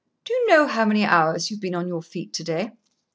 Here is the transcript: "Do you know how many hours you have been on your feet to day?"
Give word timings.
"Do 0.25 0.33
you 0.33 0.47
know 0.47 0.65
how 0.65 0.83
many 0.83 1.05
hours 1.05 1.51
you 1.51 1.57
have 1.57 1.61
been 1.61 1.75
on 1.75 1.87
your 1.87 2.01
feet 2.01 2.33
to 2.33 2.43
day?" 2.43 2.71